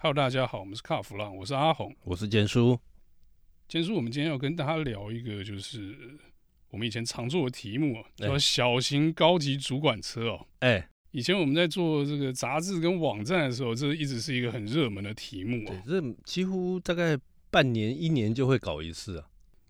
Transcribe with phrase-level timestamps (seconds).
[0.00, 2.78] Hello，大家好，我们是卡弗朗，我是阿红，我是坚叔。
[3.66, 5.98] 坚叔，我们今天要跟大家聊一个，就是
[6.70, 10.46] 我们以前常做的题目，叫小型高级主管车哦。
[10.60, 15.82] 哎、欸，以前我们在做这个杂志跟网站的时候，这一直是一个很热门的题目啊。
[15.84, 17.18] 对，这几乎大概
[17.50, 19.26] 半年、一年就会搞一次啊。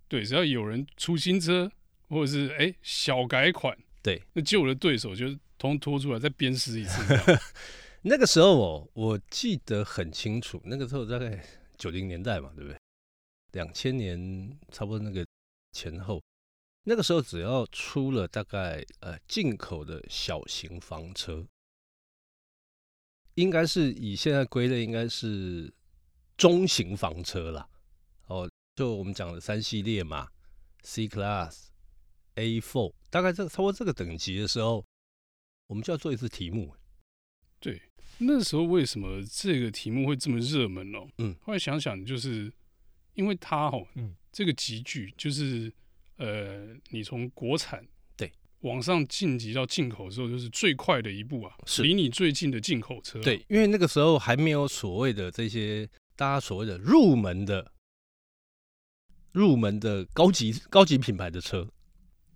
[0.08, 1.72] 对，只要有人出新车，
[2.10, 5.26] 或者是哎、欸、小改款，对，那旧的对手就
[5.56, 7.02] 通通拖出来再鞭尸一次。
[8.02, 10.60] 那个时候哦，我记得很清楚。
[10.64, 11.44] 那个时候大概
[11.76, 12.78] 九零年代嘛，对不对？
[13.52, 15.26] 两千年差不多那个
[15.72, 16.22] 前后，
[16.84, 21.46] 那个时候只要出了大概呃进口的小型房车，
[23.34, 25.72] 应该是以现在归类应该是
[26.36, 27.68] 中型房车啦。
[28.26, 30.28] 哦，就我们讲的三系列嘛
[30.82, 31.68] ，C Class、
[32.36, 34.84] A4，大概这个超过这个等级的时候，
[35.66, 36.74] 我们就要做一次题目。
[37.60, 37.80] 对，
[38.18, 40.98] 那时候为什么这个题目会这么热门呢？
[41.18, 42.52] 嗯，后来想想，就是
[43.14, 45.72] 因为它哦，嗯，这个集聚就是
[46.16, 47.84] 呃，你从国产
[48.16, 53.20] 对往上晋级到进口之后，就是最快的一步啊，是离你最近的进口车。
[53.20, 57.72] 对，因为那个时候还没有所谓的这些大家所谓的入门的
[59.32, 61.68] 入门的高级高级品牌的车。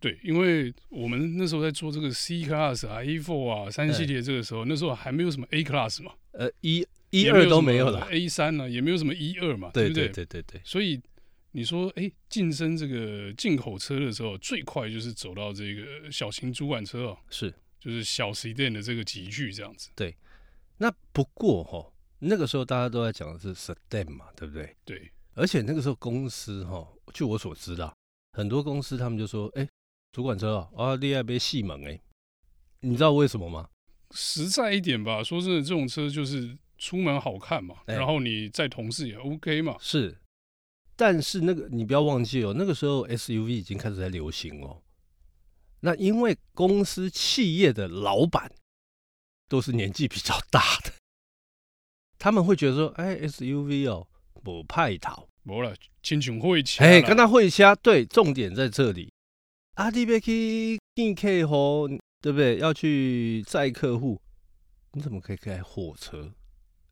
[0.02, 10.08] 对，因为我们那时候在做这个 C Class 啊、A four 啊、三系列，这个时候、欸、那时候还没有什么 A Class 嘛，呃，一、一二都没有了，A 三呢也没有什么一二嘛，对不对？
[10.08, 10.60] 对对对对。
[10.64, 11.00] 所以
[11.52, 19.88] 你说，哎，晋升这个进口车的时候，最快就是走到这个小型主管车哦，是，就是小 Sedan 的这个集聚这样子。
[19.94, 20.16] 对。
[20.78, 24.74] 那不过哈、哦，那个时候大家都在讲的是 Sedan 嘛，对不对？
[24.84, 25.12] 对。
[25.34, 27.96] 而且那个时候公司哈、哦，据我所知道，
[28.32, 29.68] 很多公司他们就说，哎。
[30.12, 31.98] 主管车啊，啊，厉害被细门哎，
[32.80, 33.68] 你知道为什么吗？
[34.10, 39.74] 实在一点吧，说真的，这种车就是出门好看嘛，欸、然后你在同事也 OK 嘛。
[39.80, 40.18] 是，
[40.94, 44.82] 但是那个你不要忘记哦，那个时候 SUV 已经开始在流行哦。
[45.80, 48.52] 那因为公司企业的老板
[49.48, 50.92] 都是年纪比较大的，
[52.18, 54.06] 他们会觉得说，哎，SUV 哦，
[54.44, 59.10] 不派头，没了，亲像火车，哎，跟他会掐，对，重点在这里。
[59.82, 61.88] 阿弟别去见客户，
[62.20, 62.58] 对不对？
[62.58, 64.22] 要去载客户，
[64.92, 66.32] 你怎么可以开货车？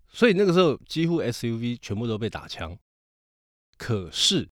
[0.08, 2.76] 所以那个时候几乎 SUV 全部都被打枪。
[3.78, 4.48] 可是，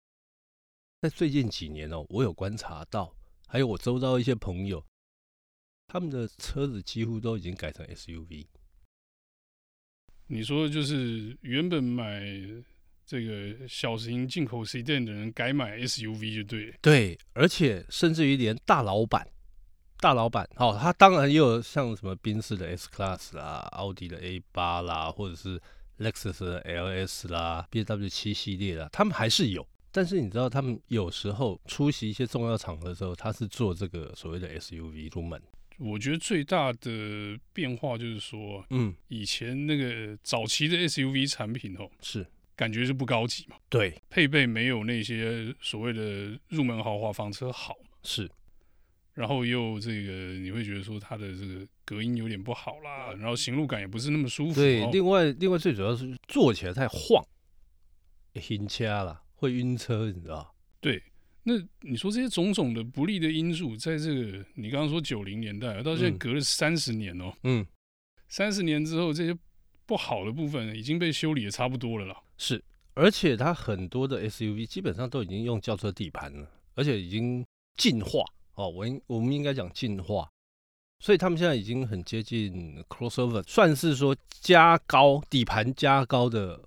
[1.00, 3.14] 在最近几年哦，我有观察到，
[3.46, 4.84] 还有我周遭一些朋友，
[5.86, 8.48] 他们的车子几乎都已经改成 SUV。
[10.26, 12.20] 你说就是原本买。
[13.06, 16.74] 这个小型进口 Sedan 的人改买 SUV 就对了。
[16.80, 19.26] 对，而且甚至于连大老板、
[20.00, 25.60] 大老板，哦，他当然也有像什么宾士的 S Class 啦、奥迪的 A 八啦，或者是
[25.98, 29.66] Lexus 的 LS 啦、BMW 七系列啦，他们还是有。
[29.92, 35.40] 但是你知道，他们有时候出席一些重要场合的时候，他是坐这个所谓的 SUV 出门。
[35.78, 42.26] 我觉得最大的变化就是说，嗯，以前那个早期的 SUV 产品哦，是。
[42.56, 43.56] 感觉是不高级嘛？
[43.68, 47.74] 对，配备没有那些所谓的入门豪华房车好。
[48.02, 48.30] 是，
[49.14, 54.54] 然后又这个你会觉得说它的这个隔音有点不好啦，然后行路感也不是那么舒服。
[54.54, 57.24] 对，另外另外最主要是坐起来太晃，
[58.50, 60.54] 晕车了，会晕车，你知道？
[60.80, 61.02] 对，
[61.42, 67.66] 那你说这些种种的不利的因素，在这个你刚刚说九零年代到现在隔了三十年哦，嗯，
[68.28, 69.36] 三十年之后这些。
[69.86, 72.22] 不好的部分已经被修理的差不多了啦。
[72.38, 72.62] 是，
[72.94, 77.44] 而且它很多的 SUV 基本上都已经用轿车底盘了，而且已经
[77.76, 78.24] 进化
[78.54, 78.68] 哦。
[78.68, 80.28] 我应我们应该讲进化，
[81.00, 86.60] 所以他们现在已经很接近 crossover，算是说加高底盘加高的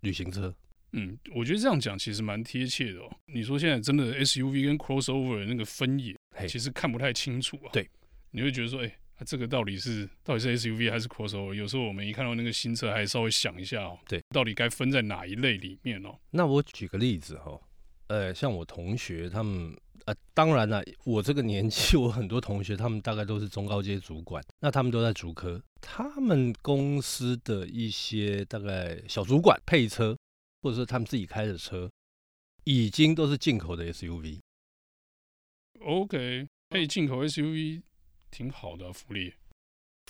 [0.00, 0.54] 旅行车。
[0.92, 3.10] 嗯，我觉得这样讲其实蛮贴切的哦。
[3.26, 6.16] 你说现在真的 SUV 跟 crossover 的那个分野，
[6.48, 7.70] 其实看不太清楚啊。
[7.72, 7.88] 对，
[8.30, 8.86] 你会觉得说，哎。
[8.88, 11.54] 啊，这个到底是到底是 SUV 还是 crossover？
[11.54, 16.18] 有时候我们一看到那个新车，还稍微想一下哦，对，到底该分在哪一类里面哦？
[16.30, 17.60] 那我举个例子哈，
[18.08, 30.16] 呃，像我同学他们，呃，当然了，我这个年纪，我很多同学他们大概都是中高阶主管，那他们都在主科，他们公司的一些大概小主管配车，
[30.62, 31.90] 或者说他们自己开的车，
[32.64, 34.40] 已经都是进口的 SUV。
[35.80, 37.82] OK，配进口 SUV。
[38.34, 39.32] 挺好的、啊、福利，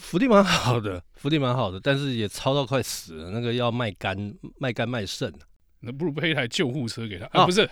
[0.01, 3.31] 福利蛮好的，福利蛮好的，但是也超到快死了。
[3.31, 5.31] 那个要卖肝、卖肝、卖肾，
[5.81, 7.45] 那不如配一台救护车给他啊！
[7.45, 7.69] 不是，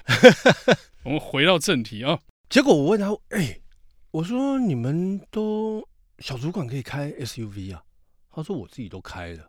[1.04, 2.20] 我们回到正题啊。
[2.50, 3.62] 结果我问他，哎、欸，
[4.10, 5.82] 我说你们都
[6.18, 7.82] 小主管可以开 SUV 啊？
[8.30, 9.48] 他说我自己都开了。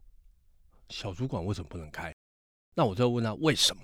[0.87, 2.15] 小主管为什么不能开？
[2.75, 3.81] 那我就问他为什么？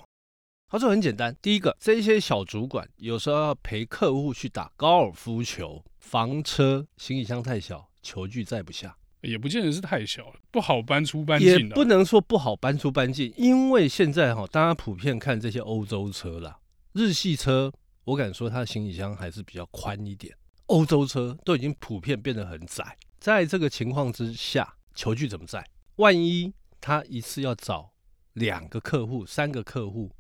[0.72, 16.60] 他说很简单，第一个，这些小主管有时候要陪客户去打高尔夫球，房车行李箱太小，球具载不下，也不见得是太小了，不好搬出搬进，也不能说不好搬出搬进，因为现在哈，大家普遍看这些欧洲车啦，
[16.94, 17.74] 日系车，
[18.04, 20.36] 我敢说它的行李箱还是比较宽一点，
[20.68, 25.66] 欧洲车都已经普遍变得很窄，在这个情况之下，球具怎么载？
[25.96, 27.90] 万一他一次要找
[28.34, 30.12] 两个客户、三个客户？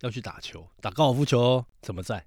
[0.00, 2.26] 要去打球，打高尔夫球哦，怎么在？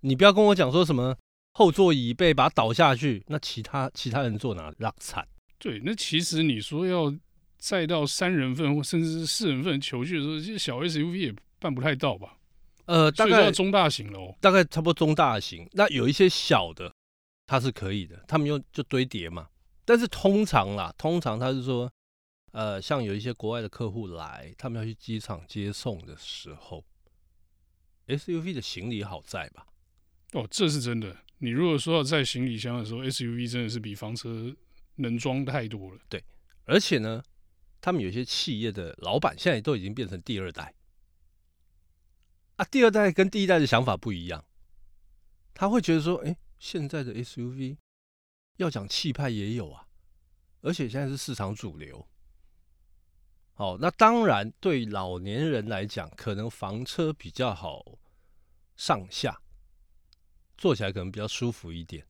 [0.00, 1.16] 你不要跟我讲说什么
[1.52, 5.26] 后座椅背把它倒下去，那其他其他人坐哪让惨？
[5.58, 7.14] 对，那其实你说要
[7.58, 12.36] 载到三人份或甚至是四人份球具的时候，其实小 SUV 也办不太到吧？
[12.86, 15.68] 呃，大概中大型了哦，大概差不多中大型。
[15.72, 16.92] 那有一些小的，
[17.46, 19.48] 它是可以的，他们用就堆叠嘛。
[19.84, 21.88] 但是通常啦，通常他是说，
[22.50, 26.84] 呃，像有一些国外的客户来，他们要去机场接送的时候。
[28.06, 29.66] SUV 的行李好载吧？
[30.32, 31.16] 哦，这是真的。
[31.38, 34.54] 你如果说要载行李箱的时候，SUV 真的是比房车
[34.96, 36.00] 能装太多了。
[36.08, 36.22] 对，
[36.64, 37.22] 而且呢，
[37.80, 40.74] 他们有些企业的老板现在都已经变成第二代
[42.56, 42.64] 啊。
[42.64, 44.44] 第二代跟第一代的想法不一样，
[45.52, 47.76] 他会觉得说，哎，现在的 SUV
[48.56, 49.86] 要讲气派也有啊，
[50.60, 52.08] 而且现在是市场主流。
[53.54, 57.84] 好，那当然对老年人来讲，可能房车比较好。
[58.74, 59.38] 上下
[60.56, 62.04] 坐起来可能比较舒服一点，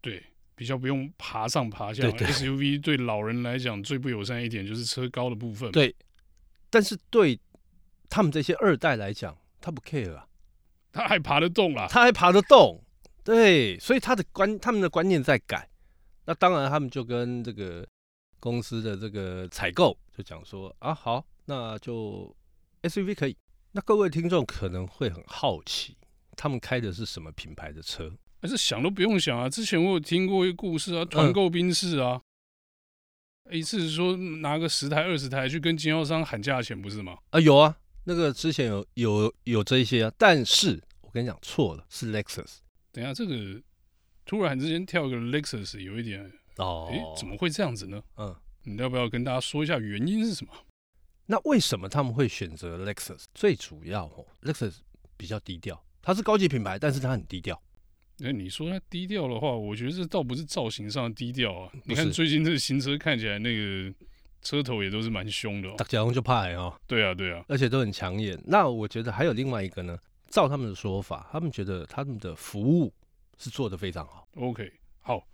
[0.00, 0.24] 对，
[0.54, 2.02] 比较不用爬上爬下。
[2.02, 5.70] 对对 SUV 对老人来讲最不友善一点就是车高的部分。
[5.72, 5.94] 对，
[6.70, 7.38] 但是对
[8.08, 10.26] 他们这些二代来讲，他不 care 啊，
[10.92, 12.82] 他还爬得动啦，他还爬得动。
[13.22, 15.68] 对，所以他的观他们的观念在改。
[16.24, 17.86] 那当然，他们就跟这个
[18.38, 22.34] 公司的这个采购就讲说啊，好，那就
[22.82, 23.36] SUV 可以。
[23.72, 25.96] 那各位听众可能会很好奇。
[26.36, 28.12] 他们开的是什么品牌的车？
[28.40, 29.48] 还是想都不用想啊！
[29.48, 32.20] 之前我有听过一个故事啊，团购宾士啊，
[33.44, 37.16] 嗯、一次说拿个十台、二十台去跟经销商喊价钱，不是吗？
[37.30, 42.58] 啊，有啊，那个之前有有有这一些啊，但是我跟你讲错了，是 Lexus。
[42.92, 43.62] 等一下，这个
[44.26, 48.02] 突然之间跳个 Lexus，有一点哦，哎，怎么会这样子呢？
[48.16, 50.52] 嗯，你要不要跟大家说一下原因是什么？
[51.26, 53.24] 那为什么他们会选择 Lexus？
[53.34, 54.76] 最主要哦，Lexus
[55.16, 55.82] 比较低调。
[56.02, 57.60] 它是高级品牌，但是它很低调。
[58.18, 61.72] 那你说它低调的话，我觉得这倒不是造型上的低调啊。
[61.84, 63.94] 你看最近这个新车看起来那个
[64.42, 66.78] 车头也都是蛮凶的，大家就怕哦。
[66.86, 68.38] 对啊，对啊，而且都很抢眼。
[68.44, 72.92] 那我觉得还有另外一个呢，照他们的说法，他们觉得他们的服务
[73.38, 74.28] 是做得非常好。
[74.36, 74.70] OK，
[75.00, 75.26] 好，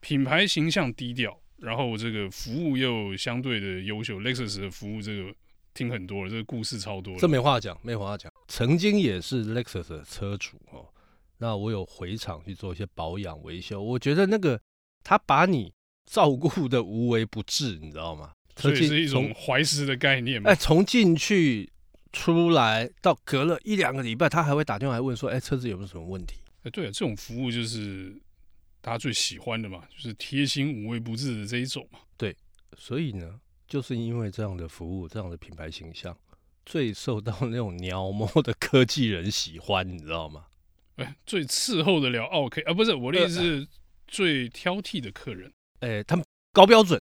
[0.00, 5.32] 品牌形象低调，然后这个服务又相对的优秀，Lexus 的服务这个。
[5.74, 8.30] 听很多了，这个故事超多了，这没话讲，没话讲。
[8.46, 10.86] 曾经也是 Lexus 的车主哦，
[11.38, 14.60] 那我有回厂去做一些保养维修，我觉得那个
[15.02, 15.72] 他把你
[16.04, 18.32] 照顾的无微不至，你知道吗？
[18.56, 20.50] 所以是一种怀石的概念嘛。
[20.50, 21.72] 哎，从进去
[22.12, 28.14] 出来到隔了一两个礼拜，他还会打电话来问说：“哎，车子有没有什么问题？”哎，对啊，这种服务就是
[28.82, 32.00] 大家最喜欢的嘛，就是贴心无微不至的这一种嘛。
[32.18, 32.36] 对，
[32.76, 33.40] 所以呢。
[33.68, 36.14] 就是因为这样的服务，这样的品牌形象，
[36.66, 40.44] 最受到那种鸟摸的科技人喜欢，你知道吗？
[40.96, 43.68] 哎，最伺候得了 OK 啊，不是我的意思是，
[44.06, 45.50] 最挑剔的客人。
[45.80, 47.00] 哎，他们高标准，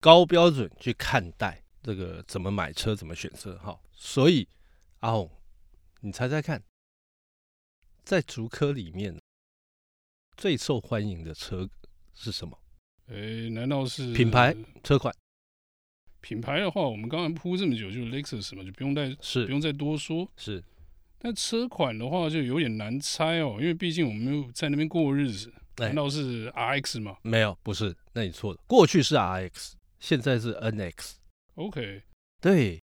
[0.00, 3.58] 高标准去看待这个怎么买车，怎么选车。
[3.58, 4.46] 哈，所以
[5.00, 5.28] 阿红，
[6.02, 6.62] 你猜猜看，
[8.04, 9.20] 在竹科里面
[10.36, 11.68] 最受欢迎的车
[12.14, 12.58] 是什么？
[13.08, 15.14] 哎，难道是品牌车款？
[16.20, 20.28] 品牌的话，我们刚刚铺这么久，就是 Lexus 嘛，就不用再是不用再多说。
[20.36, 20.62] 是，
[21.18, 25.52] 但车款的话就有点难猜哦，因为毕竟我们没有在那边过日子。
[25.78, 27.18] 难道是 RX 吗？
[27.20, 28.58] 没有，不是，那你错了。
[28.66, 31.16] 过去是 RX，现在是 NX。
[31.56, 32.02] OK，
[32.40, 32.82] 对。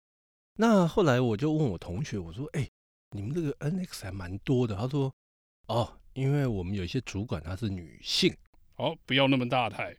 [0.57, 2.69] 那后来我就问我同学，我说：“哎，
[3.09, 5.11] 你们这个 NX 还蛮多的。”他说
[5.65, 8.33] ：“哦，因为我们有一些主管她是女性，
[8.77, 9.95] 哦，不要那么大台。”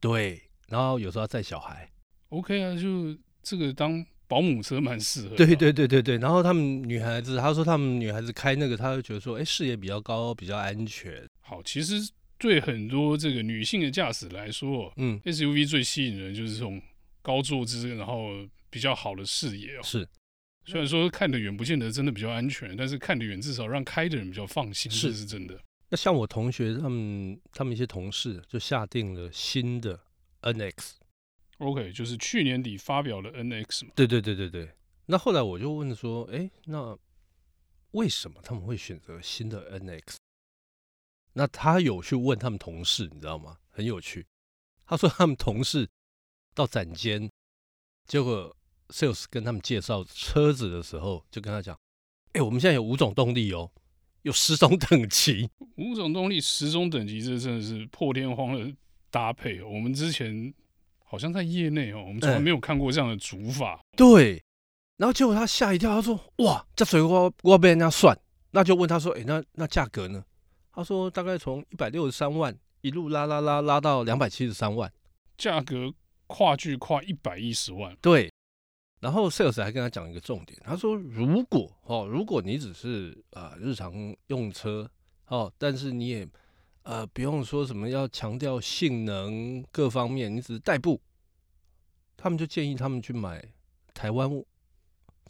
[0.00, 1.90] 对，然后有时候要载小孩。
[2.28, 5.36] OK 啊，就这个当保姆车蛮适合。
[5.36, 11.26] 对对对对对，然后他们女孩子，她说他们女孩子开那个，她会觉得说，哎，视野比较高，比较安全。
[11.40, 11.94] 好，其实
[12.36, 16.82] 对很多这个女性的驾驶来说，嗯，SUV 最吸引人就是这种
[17.22, 18.30] 高坐姿，然后
[18.68, 19.82] 比较好的视野哦。
[19.82, 20.06] 是，
[20.66, 25.58] 虽然说看得远不见得真的比较安全，但是看得远至少让开的人比较放心，是这是真的。
[25.88, 30.00] 那像我同学他们，他们一些同事就下定了新的
[30.42, 30.94] NX。
[31.58, 33.92] OK，就是去年底发表了 NX 嘛。
[33.94, 34.68] 对对对对对。
[35.06, 36.98] 那后来我就问说，哎，那
[37.92, 40.16] 为什么他们会选择新的 NX？
[41.34, 43.56] 那他有去问他们同事，你知道吗？
[43.70, 44.26] 很有趣。
[44.84, 45.88] 他说他们同事
[46.54, 47.30] 到展间，
[48.06, 48.56] 结果
[48.88, 51.78] Sales 跟他们介绍车子的时候，就跟他讲，
[52.32, 53.70] 哎，我们现在有五种动力哦，
[54.22, 55.50] 有十种等级。
[55.76, 58.72] 五种动力，十种等级，这真的是破天荒的
[59.10, 59.68] 搭配哦。
[59.68, 60.54] 我们之前。
[61.08, 63.80] 好像在业内哦，我们从来没有看过这样的组法。
[63.92, 64.42] 嗯、对，
[64.96, 68.18] 然后结果他吓一跳，他说：“哇，这水我我被人家算。”
[68.50, 70.24] 那就问他说：“哎、欸，那那价格呢？”
[70.74, 74.92] 他说：“大概从一百六十三万一路拉拉拉拉到两百七十三万，
[75.38, 75.94] 价格
[76.26, 78.28] 跨距跨一百一十万。”对。
[79.06, 83.94] 然后 sales 还跟他讲一个重点，他说：“如果哦，如果你只是啊、呃、日常
[84.26, 84.90] 用车
[85.28, 86.28] 哦，但是你也。”
[86.88, 91.02] 呃，不用说什么要强调性能各方面，你只是代步，
[92.16, 93.44] 他们就建议他们去买
[93.92, 94.30] 台湾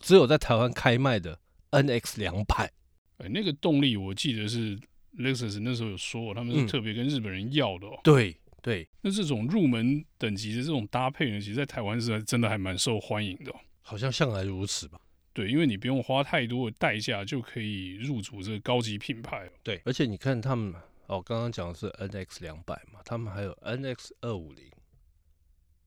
[0.01, 1.41] 只有在台湾开卖的
[1.71, 2.71] NX 两百。
[3.17, 4.79] 哎，那个动力我记得是
[5.17, 8.01] Lexus 那时候有说，他们是特别跟日本人要的、哦嗯。
[8.05, 13.57] 对对，那这种入门等级的这种搭配呢，其实在台湾是真的还蛮受欢迎的、哦。
[13.87, 15.01] 好像向来如此吧？
[15.33, 19.53] 对，因为你不用花太多的代价就可以入主这个高级品牌、哦。
[19.63, 20.75] 对，而且你看他们。
[21.09, 24.69] 哦，刚刚讲的是 NX 两百嘛，他们还有 NX 二五零、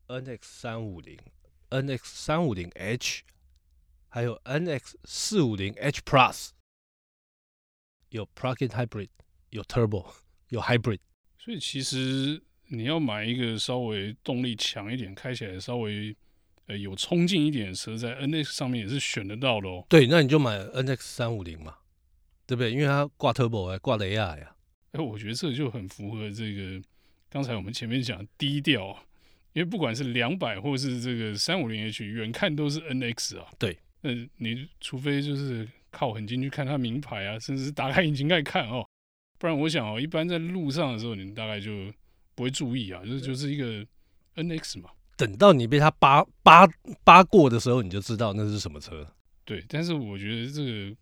[0.08, 1.20] NX 三五零、
[1.72, 3.24] NX 三五零 H，
[4.08, 6.51] 还有 NX 四五零 H Plus，
[8.12, 9.10] 有 Plug-in Hybrid，
[9.50, 10.10] 有 Turbo，
[10.48, 11.00] 有 Hybrid。
[11.38, 16.15] 所以其实你要买一个稍微动力强一点、开起来稍微
[16.70, 19.84] 呃有冲劲一点的车，在 NX 上面也是选得到的哦。
[19.90, 21.76] 对，那你就买 NX 三五零嘛，
[22.46, 22.72] 对不对？
[22.72, 24.56] 因为它挂 Turbo 还挂雷亚呀。
[24.92, 26.80] 哎，我觉得这就很符合这个
[27.28, 28.98] 刚才我们前面讲低调，
[29.54, 33.48] 因为不管是两百或是这个三五零 H，远看都是 NX 啊。
[33.58, 38.88] 对，那你除非就是靠很近去看它名牌啊，甚至是打开引擎盖看哦，
[39.38, 41.92] 不然我想哦，一般在路上的时候，你大概就
[42.36, 43.84] 不会注意啊，就是就是一个
[44.36, 44.92] NX 嘛。
[45.20, 46.66] 等到你被他扒扒
[47.04, 49.06] 扒过的时候，你就知道那是什么车。
[49.44, 50.96] 对，但是我觉得这个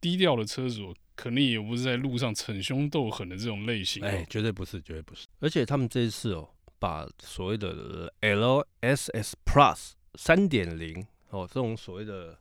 [0.00, 0.92] 低调的车主。
[1.18, 5.26] 肯定也不是在路上逞凶斗狠的这种类型，哎，绝对不是，绝对不是。
[5.38, 6.46] 而且他们这一次哦，
[6.78, 12.38] 把所谓的 LSS Plus 三点零哦，这种所谓的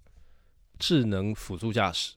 [0.77, 2.15] 智能辅助驾驶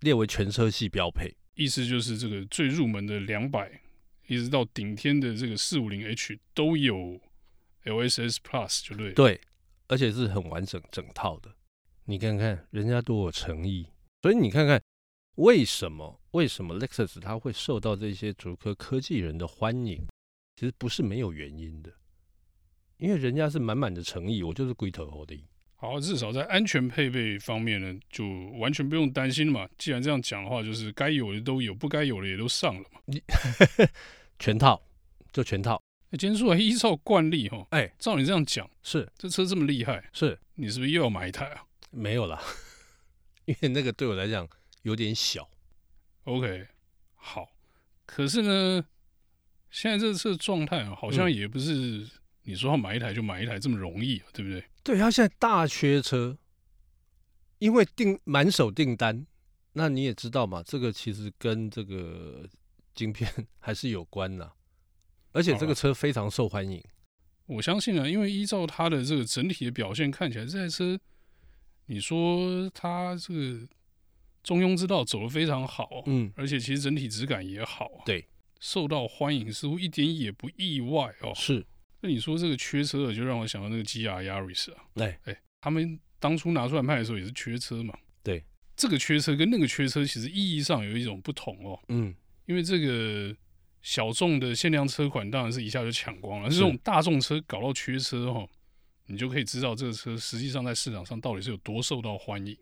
[0.00, 3.80] 列为全车系标配，意思就是这个最入门的两百，
[4.26, 7.20] 一直到顶天的这个四五零 H 都有
[7.86, 9.12] LSS Plus，就对。
[9.14, 9.40] 对，
[9.88, 11.50] 而且是很完整整套的。
[12.04, 13.88] 你看看人家多有诚意，
[14.22, 14.80] 所以你看看。
[15.36, 16.18] 为什么？
[16.30, 20.02] 为什么 Lexus 它会受到这些竹科科技人的欢迎？
[20.54, 21.92] 其实不是没有原因的，
[22.96, 25.38] 因为人家是满满的诚意，我就是龟头猴的。
[25.74, 28.26] 好，至少在安全配备方面呢，就
[28.58, 29.68] 完全不用担心嘛。
[29.76, 32.98] 既然这样讲的话，就是该有的都有，不该有的也都上了嘛。
[33.04, 33.22] 你
[34.40, 34.82] 全套
[35.30, 35.78] 就全套。
[36.16, 41.62] 那今天说依照惯例哈，哎，照你这样讲，是这车这么厉害，是你是不是又要买一台啊？
[41.90, 42.42] 没有啦，
[43.44, 44.48] 因为那个对我来讲。
[44.82, 45.50] 有点小
[46.24, 46.68] ，OK，
[47.16, 47.48] 好，
[48.06, 48.86] 可是呢，
[49.68, 52.08] 现在这次的状态啊，好像也不是
[52.44, 54.64] 你说要买一台就买一台这么容易啊，对不对？
[54.84, 56.38] 对，他现在大缺车，
[57.58, 59.26] 因为订满手订单，
[59.72, 62.48] 那你也知道嘛，这个其实跟这个
[62.94, 64.52] 晶片 还是有关的，
[65.36, 66.82] 而且这个车非常受欢迎。
[67.46, 70.98] 我相信啊，因为依照它的这个整体的表现看起来，这台车，
[71.86, 73.68] 你说它这个。
[74.42, 78.24] 中庸之道走得非常好，嗯，而且其实整体质感也好，对，
[78.60, 81.32] 受到欢迎似乎一点也不意外哦。
[81.34, 81.66] 是，
[82.00, 88.44] 那你说这个缺车的，就让我想到那个 GR Yaris 啊，哎哎，他们当初拿出来卖的时候也是缺车嘛，对，
[88.76, 92.14] 这个缺车跟那个缺车其实意义上有一种不同哦，嗯，
[92.44, 93.36] 因为这个
[93.86, 98.44] 小众的限量车款当然是一下就抢光了，这种大众车搞到缺车哈，
[99.06, 102.56] 你就可以知道这个车实际上在市场上到底是有多受到欢迎。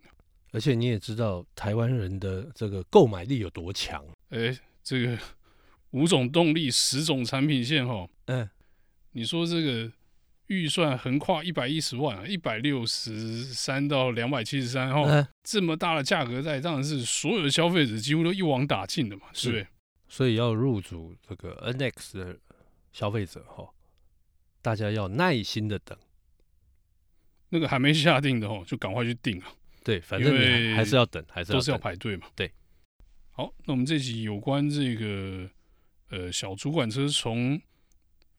[0.53, 4.05] 而且你也知道台湾人的这个购买力有多强？
[4.29, 5.19] 哎，这个
[5.93, 8.47] 五种动力、十种产品线，哈，嗯，
[9.13, 9.91] 你说这个
[10.49, 19.67] 预算横跨一百一十万，一百六十三到两百七十三，哈，这么大的价格带，当然是所有的消费者几乎都一网打尽的嘛，是不是？
[20.09, 22.39] 所以要入主这个 NX 的
[22.93, 23.69] 消费者，哈，
[24.63, 25.99] 大家要耐心的等。
[27.51, 29.53] 那个还没下定的，哦，就赶快去订啊！
[29.85, 32.27] 对，反正你还是要等，还是要都是要排队嘛。
[32.35, 32.51] 对，
[33.31, 35.49] 好，那我们这集有关这个
[36.11, 37.61] 呃小主管车从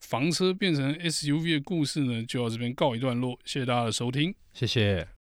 [0.01, 3.39] 房车变成 SUV 的故事呢，就到这边告一段落。
[3.45, 5.14] 谢谢大家的收听，谢谢。